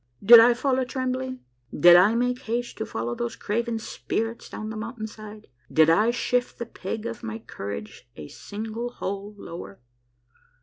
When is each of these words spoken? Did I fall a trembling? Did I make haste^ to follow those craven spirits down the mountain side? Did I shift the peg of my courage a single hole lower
Did 0.25 0.39
I 0.39 0.55
fall 0.55 0.79
a 0.79 0.85
trembling? 0.85 1.41
Did 1.79 1.95
I 1.95 2.15
make 2.15 2.45
haste^ 2.45 2.75
to 2.77 2.87
follow 2.87 3.13
those 3.13 3.35
craven 3.35 3.77
spirits 3.77 4.49
down 4.49 4.71
the 4.71 4.75
mountain 4.75 5.05
side? 5.05 5.45
Did 5.71 5.91
I 5.91 6.09
shift 6.09 6.57
the 6.57 6.65
peg 6.65 7.05
of 7.05 7.21
my 7.21 7.37
courage 7.37 8.09
a 8.15 8.27
single 8.27 8.89
hole 8.89 9.35
lower 9.37 9.79